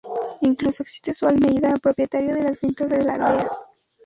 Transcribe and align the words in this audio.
Incluso 0.41 0.81
existe 0.81 1.13
Su 1.13 1.27
Almeida, 1.27 1.77
propietario 1.77 2.33
de 2.33 2.41
las 2.41 2.61
ventas 2.61 2.89
de 2.89 3.03
la 3.03 3.13
aldea. 3.13 3.51